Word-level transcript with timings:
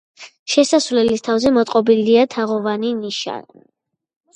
შესასვლელის 0.53 1.23
თავზე 1.29 1.53
მოწყობილია 1.59 2.27
თაღოვანი 2.35 2.95
ნიშა. 3.07 3.41